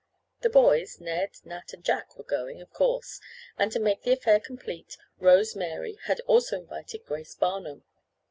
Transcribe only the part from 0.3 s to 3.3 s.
The boys, Ned, Nat and Jack were going, of course,